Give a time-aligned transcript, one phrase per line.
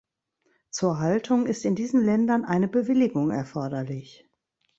[0.71, 4.27] Zur Haltung ist in diesen Ländern eine Bewilligung erforderlich.